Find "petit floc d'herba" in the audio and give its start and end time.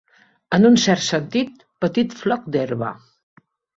1.85-2.91